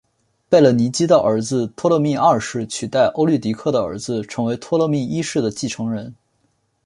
[0.49, 6.15] 贝勒尼基的儿子托勒密二世取代欧律狄刻的儿子成为托勒密一世的继承人。